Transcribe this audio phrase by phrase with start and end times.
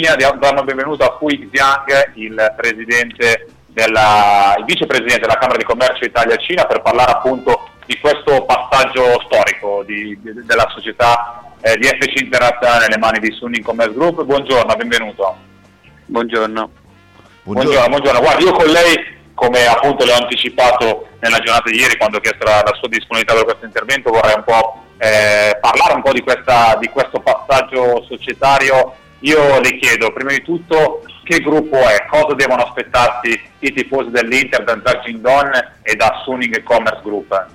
[0.00, 6.04] Diamo il benvenuto a Hui Xiang, il, presidente della, il vicepresidente della Camera di Commercio
[6.04, 12.20] Italia-Cina, per parlare appunto di questo passaggio storico di, di, della società eh, di FC
[12.20, 14.22] Internazionale nelle mani di Sunning Commerce Group.
[14.22, 15.36] Buongiorno, benvenuto.
[16.06, 16.70] Buongiorno.
[17.42, 18.20] Buongiorno, buongiorno.
[18.20, 19.04] Guardi, io con lei,
[19.34, 22.86] come appunto le ho anticipato nella giornata di ieri quando ho chiesto la, la sua
[22.86, 27.18] disponibilità per questo intervento, vorrei un po' eh, parlare un po' di, questa, di questo
[27.18, 33.72] passaggio societario io le chiedo prima di tutto che gruppo è, cosa devono aspettarsi i
[33.72, 35.50] tifosi dell'Inter da Zhang Don
[35.82, 37.46] e da Suning Commerce Group?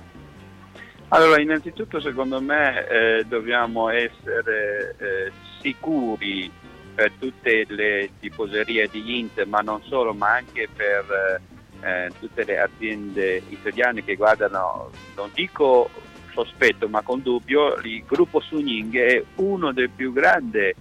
[1.08, 6.50] Allora, innanzitutto secondo me eh, dobbiamo essere eh, sicuri
[6.94, 11.40] per tutte le tifoserie di Inter, ma non solo, ma anche per
[11.80, 15.90] eh, tutte le aziende italiane che guardano, non dico
[16.32, 20.74] sospetto, ma con dubbio, il gruppo Suning è uno dei più grandi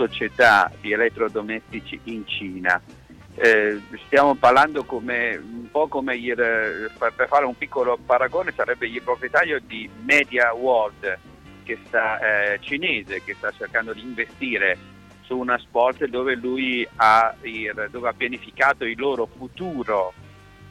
[0.00, 2.80] società di elettrodomestici in Cina.
[3.34, 9.02] Eh, stiamo parlando come, un po' come il, per fare un piccolo paragone sarebbe il
[9.02, 11.18] proprietario di Media World
[11.62, 14.76] che sta, eh, cinese che sta cercando di investire
[15.20, 20.12] su una sport dove lui ha, il, dove ha pianificato il loro futuro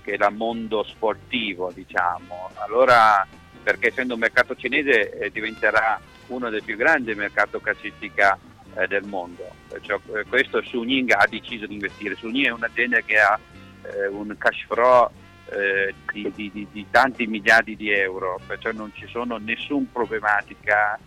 [0.02, 2.50] che il mondo sportivo diciamo.
[2.56, 3.26] Allora
[3.62, 8.38] perché essendo un mercato cinese eh, diventerà uno dei più grandi mercati calcistica
[8.80, 9.44] eh, del mondo.
[9.82, 12.16] Cioè, questo Suning ha deciso di investire.
[12.16, 13.40] Suning è un'azienda che ha
[13.84, 15.10] eh, un cash flow
[15.52, 20.98] eh, di, di, di, tanti miliardi di euro, perciò non ci sono nessuna problematica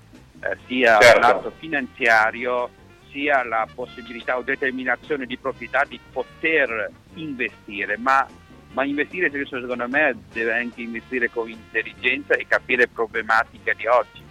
[0.41, 1.21] eh, sia certo.
[1.21, 2.69] lato finanziario
[3.11, 8.27] sia la possibilità o determinazione di proprietà di poter investire, ma,
[8.73, 14.22] ma investire secondo me deve anche investire con intelligenza e capire problematiche di oggi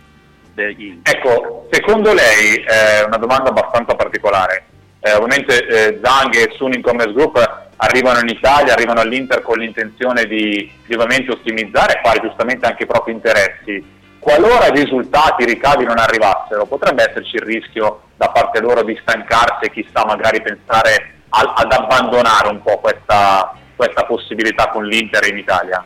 [0.54, 4.66] degli Ecco, secondo lei, è una domanda abbastanza particolare,
[5.00, 10.26] eh, ovviamente eh, Zang e Sun Commerce Group arrivano in Italia, arrivano all'Inter con l'intenzione
[10.26, 14.00] di, di ovviamente ottimizzare e fare giustamente anche i propri interessi.
[14.20, 18.96] Qualora i risultati, i ricavi non arrivassero, potrebbe esserci il rischio da parte loro di
[19.02, 25.28] stancarsi e chissà magari pensare a, ad abbandonare un po' questa, questa possibilità con l'Inter
[25.28, 25.84] in Italia?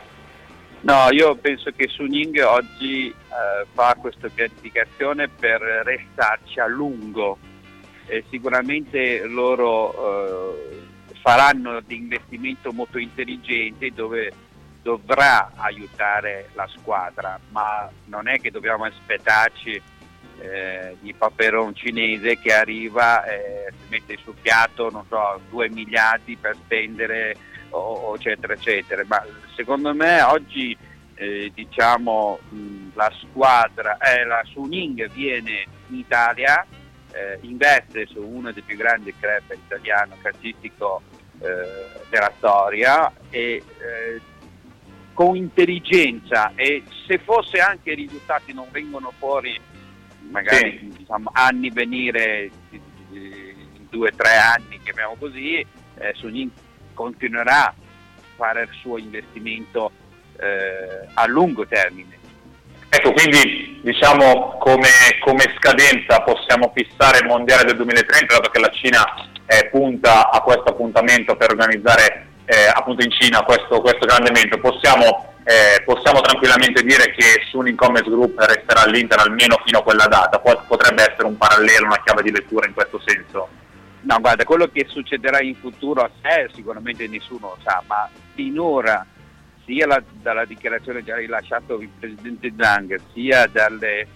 [0.86, 7.38] No, io penso che Suning oggi eh, fa questa pianificazione per restarci a lungo
[8.06, 10.82] e sicuramente loro eh,
[11.20, 14.32] faranno di investimento molto intelligente dove
[14.80, 19.82] dovrà aiutare la squadra, ma non è che dobbiamo aspettarci
[20.38, 26.54] eh, di Paperon cinese che arriva e mette sul piatto, non so, 2 miliardi per
[26.54, 27.36] spendere
[27.70, 30.76] o, eccetera eccetera ma secondo me oggi
[31.14, 36.64] eh, diciamo mh, la squadra eh, la Suning viene in Italia
[37.12, 41.02] eh, investe su uno dei più grandi club italiano calcistico
[41.40, 44.20] eh, della storia e eh,
[45.14, 49.58] con intelligenza e se fosse anche i risultati non vengono fuori
[50.30, 50.98] magari sì.
[50.98, 56.50] diciamo, anni venire in due o tre anni chiamiamo così eh, Suning
[56.96, 57.74] continuerà a
[58.34, 59.92] fare il suo investimento
[60.40, 62.14] eh, a lungo termine.
[62.88, 64.88] Ecco, quindi diciamo come,
[65.20, 69.04] come, scadenza possiamo fissare il Mondiale del 2030, dato che la Cina
[69.46, 74.58] eh, punta a questo appuntamento per organizzare eh, appunto in Cina questo, questo grande evento,
[74.58, 80.06] possiamo, eh, possiamo, tranquillamente dire che Suning Commerce Group resterà all'Inter almeno fino a quella
[80.06, 83.48] data, potrebbe essere un parallelo, una chiave di lettura in questo senso?
[84.06, 89.04] No, guarda, quello che succederà in futuro a sé sicuramente nessuno lo sa, ma finora
[89.64, 94.06] sia la, dalla dichiarazione che ha rilasciato il Presidente Zhang, sia dalle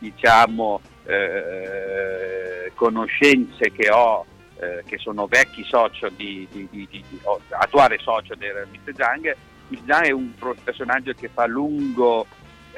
[0.00, 4.26] diciamo, eh, conoscenze che ho,
[4.60, 7.04] eh, che sono vecchi socio di, di, di, di
[7.48, 8.94] attuale socio del Mr.
[8.94, 9.34] Zhang,
[9.68, 9.82] Mr.
[9.86, 10.30] Zhang è un
[10.62, 12.26] personaggio che fa lungo,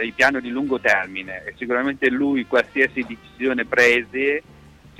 [0.00, 4.41] il piano di lungo termine e sicuramente lui qualsiasi decisione prese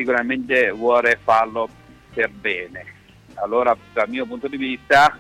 [0.01, 1.69] sicuramente vuole farlo
[2.15, 2.87] per bene.
[3.35, 5.15] Allora dal mio punto di vista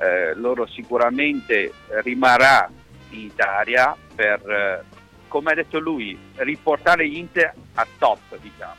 [0.00, 1.70] eh, loro sicuramente
[2.02, 2.68] rimarrà
[3.10, 4.84] in Italia per, eh,
[5.28, 8.20] come ha detto lui, riportare l'Inter a top.
[8.40, 8.74] Diciamo.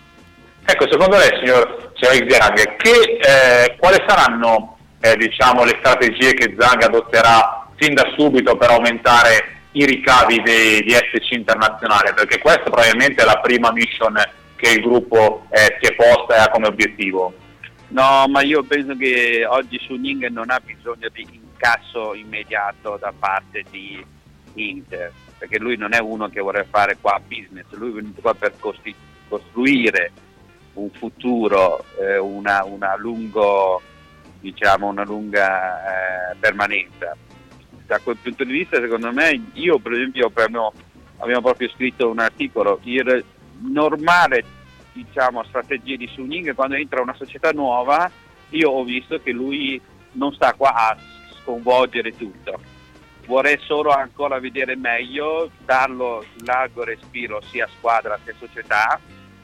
[0.65, 6.81] Ecco, secondo lei signor, signor Zang, eh, quali saranno eh, diciamo, le strategie che Zang
[6.81, 12.13] adotterà sin da subito per aumentare i ricavi di SC internazionale?
[12.13, 14.15] Perché questa probabilmente è la prima mission
[14.63, 17.33] che il gruppo eh, si è posta e ha come obiettivo.
[17.89, 23.65] No, ma io penso che oggi Suning non ha bisogno di incasso immediato da parte
[23.69, 24.03] di
[24.53, 28.33] Inter, perché lui non è uno che vuole fare qua business, lui è venuto qua
[28.35, 30.11] per costruire
[30.75, 33.81] un futuro, eh, una, una, lungo,
[34.39, 37.17] diciamo, una lunga eh, permanenza.
[37.85, 40.71] Da quel punto di vista, secondo me, io per esempio abbiamo,
[41.17, 43.25] abbiamo proprio scritto un articolo, il
[43.69, 44.43] normale
[44.93, 48.09] diciamo, strategia di Suning quando entra una società nuova,
[48.49, 49.81] io ho visto che lui
[50.13, 50.97] non sta qua a
[51.41, 52.59] sconvolgere tutto.
[53.25, 58.99] Vorrei solo ancora vedere meglio, darlo largo respiro sia squadra che società,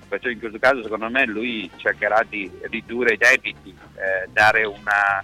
[0.08, 5.24] perciò in questo caso secondo me lui cercherà di ridurre i debiti, eh, dare una,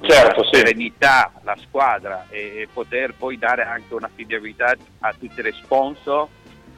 [0.00, 1.40] certo, una serenità sì.
[1.40, 6.28] alla squadra e, e, poter poi dare anche una fidelità a tutte le sponsor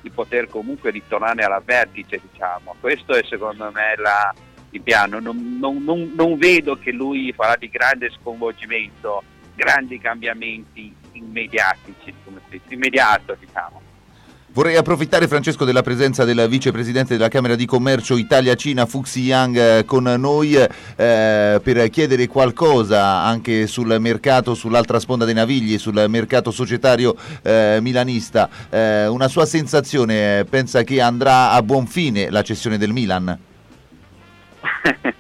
[0.01, 2.75] di poter comunque ritornare alla vertice diciamo.
[2.81, 4.35] Questo è secondo me la,
[4.71, 9.23] il piano, non, non, non, non vedo che lui farà di grande sconvolgimento,
[9.55, 12.15] grandi cambiamenti immediatici,
[12.69, 13.86] immediato diciamo.
[14.57, 19.85] Vorrei approfittare, Francesco, della presenza del vicepresidente della Camera di Commercio Italia-Cina, Fuxi Yang, eh,
[19.85, 26.51] con noi eh, per chiedere qualcosa anche sul mercato, sull'altra sponda dei Navigli, sul mercato
[26.51, 28.49] societario eh, milanista.
[28.71, 33.39] Eh, una sua sensazione, pensa che andrà a buon fine la cessione del Milan?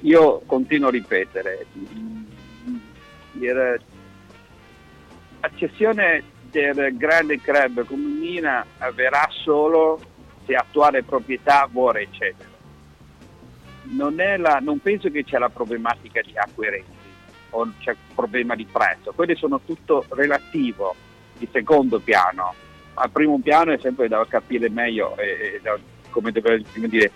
[0.00, 1.66] Io continuo a ripetere,
[3.40, 3.78] la
[5.54, 6.32] cessione
[6.72, 10.00] del grande club come Mina avverrà solo
[10.46, 12.48] se attuale proprietà vuole eccetera.
[13.84, 17.02] Non, la, non penso che c'è la problematica di acquirenti
[17.50, 20.94] o c'è il problema di prezzo, quelli sono tutto relativo
[21.36, 22.54] di secondo piano.
[22.94, 25.80] Al primo piano è sempre da capire meglio e, e
[26.10, 27.10] come deve dire,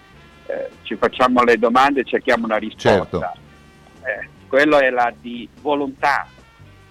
[0.47, 2.91] eh, ci facciamo le domande e cerchiamo una risposta.
[2.91, 3.23] Certo.
[4.05, 6.27] Eh, quello è la di volontà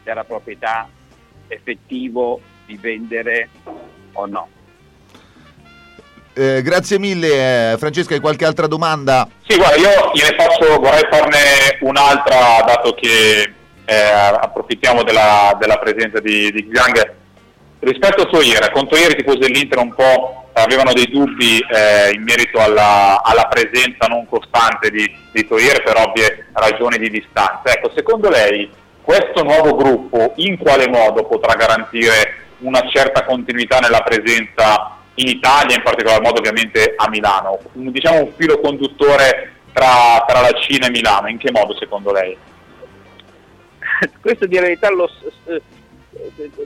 [0.04, 0.88] della proprietà
[1.48, 3.50] effettivo di vendere
[4.14, 4.48] o no.
[6.34, 9.28] Eh, grazie mille eh, Francesca, hai qualche altra domanda?
[9.48, 11.40] Sì, guarda, io gliene faccio, vorrei farne
[11.80, 13.54] un'altra dato che
[13.86, 17.16] eh, approfittiamo della, della, presenza di, di Zhang.
[17.80, 22.24] Rispetto a Toier, con Toier i tifosi dell'Inter un po' avevano dei dubbi eh, in
[22.24, 27.72] merito alla, alla, presenza non costante di, di Toier per ovvie ragioni di distanza.
[27.72, 28.70] Ecco, secondo lei
[29.08, 35.78] questo nuovo gruppo in quale modo potrà garantire una certa continuità nella presenza in Italia,
[35.78, 37.58] in particolar modo ovviamente a Milano?
[37.72, 42.36] Diciamo un filo conduttore tra, tra la Cina e Milano, in che modo secondo lei?
[44.20, 45.10] Questo di verità lo,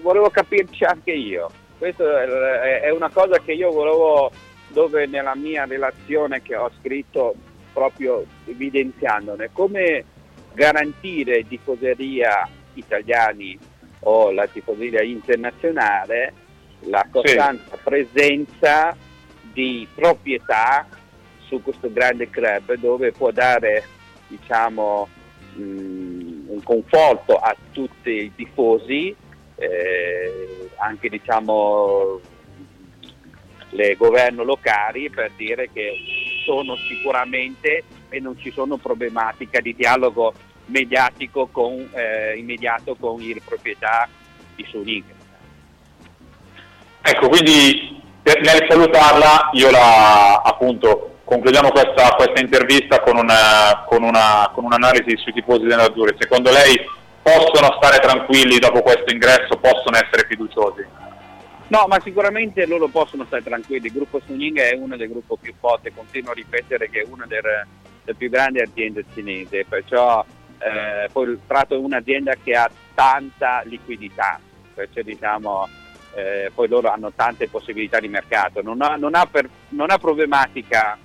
[0.01, 1.47] volevo capirci anche io.
[1.77, 4.31] Questa è una cosa che io volevo,
[4.69, 7.35] dove nella mia relazione che ho scritto
[7.71, 10.05] proprio evidenziandone, come
[10.53, 13.57] garantire tifoseria italiani
[14.01, 16.33] o la tifoseria internazionale
[16.85, 17.81] la costante sì.
[17.83, 18.95] presenza
[19.53, 20.87] di proprietà
[21.45, 23.83] su questo grande club dove può dare
[24.27, 25.07] diciamo,
[25.55, 29.13] mh, mm, un conforto a tutti i tifosi,
[29.57, 32.19] eh, anche diciamo,
[33.71, 35.93] le governo locali per dire che
[36.45, 40.33] sono sicuramente e non ci sono problematiche di dialogo
[40.65, 44.07] mediatico con, eh, immediato con il proprietà
[44.55, 45.03] di Suning.
[47.01, 54.51] Ecco, quindi nel salutarla io la appunto concludiamo questa, questa intervista con, una, con, una,
[54.53, 56.15] con, un'analisi sui tifosi della Dure.
[56.19, 56.77] Secondo lei
[57.21, 60.85] possono stare tranquilli dopo questo ingresso, possono essere fiduciosi?
[61.67, 63.87] No, ma sicuramente loro possono stare tranquilli.
[63.87, 67.25] Il gruppo Suning è uno dei gruppi più forti, continuo a ripetere che è una
[67.25, 67.65] delle,
[68.03, 70.25] delle più grandi aziende cinesi, perciò
[70.59, 74.39] eh, poi tratto di un'azienda che ha tanta liquidità,
[74.73, 75.67] perciò diciamo
[76.13, 79.97] eh, poi loro hanno tante possibilità di mercato, non ha, non ha, per, non ha
[79.97, 80.97] problematica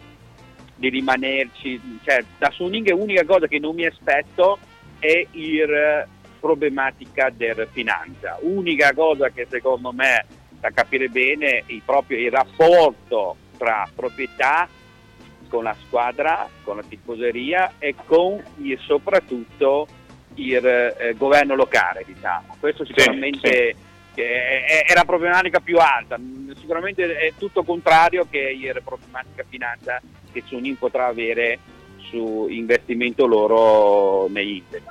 [0.74, 4.58] di rimanerci, cioè, da Suning l'unica cosa che non mi aspetto
[4.98, 5.26] è
[5.66, 6.06] la
[6.38, 10.26] problematica della finanza, unica cosa che secondo me
[10.60, 14.68] da capire bene è proprio il rapporto tra proprietà
[15.48, 19.86] con la squadra, con la tifoseria e con il, soprattutto
[20.34, 22.04] il eh, governo locale.
[22.06, 22.56] Diciamo.
[22.58, 23.84] Questo sicuramente sì,
[24.14, 24.20] sì.
[24.20, 26.18] È, è, la problematica più alta,
[26.58, 30.00] sicuramente è tutto contrario che la problematica finanza
[30.32, 31.58] che Sunin potrà avere
[31.98, 34.82] su investimento loro negli Inter.